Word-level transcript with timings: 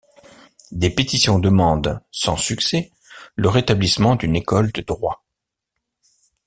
Des 0.71 0.89
pétitions 0.89 1.37
demandent, 1.37 2.01
sans 2.09 2.35
succès, 2.35 2.91
le 3.35 3.49
rétablissement 3.49 4.15
d'une 4.15 4.35
école 4.35 4.71
de 4.71 4.81
droit. 4.81 5.23